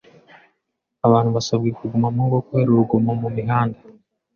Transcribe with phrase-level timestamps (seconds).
[1.07, 3.79] Abantu basabwe kuguma mu ngo kubera urugomo mu mihanda.